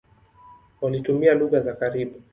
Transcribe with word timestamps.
Walitumia 0.81 1.33
lugha 1.33 1.61
za 1.61 1.73
karibu. 1.73 2.21